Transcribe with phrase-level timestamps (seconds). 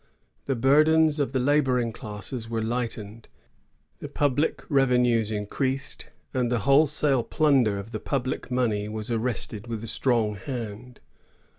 [0.45, 3.29] The burdens of the laboring classes were lightened,
[3.99, 9.83] the public revenues increased, and the wholesale plunder of the public money was arrested with
[9.83, 11.01] a strong hand.